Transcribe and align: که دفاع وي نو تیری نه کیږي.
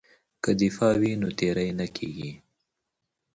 که 0.43 0.51
دفاع 0.61 0.93
وي 1.01 1.11
نو 1.21 1.29
تیری 1.39 1.69
نه 1.79 1.87
کیږي. 1.95 2.31